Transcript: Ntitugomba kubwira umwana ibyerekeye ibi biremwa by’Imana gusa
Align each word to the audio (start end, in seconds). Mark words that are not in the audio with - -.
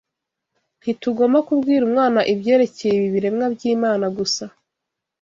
Ntitugomba 0.79 1.39
kubwira 1.47 1.81
umwana 1.85 2.19
ibyerekeye 2.33 2.93
ibi 2.95 3.09
biremwa 3.15 3.45
by’Imana 3.55 4.05
gusa 4.17 4.43